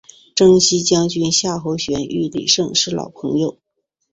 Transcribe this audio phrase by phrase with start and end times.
[0.33, 3.59] 征西将军夏侯玄与李胜是老朋友。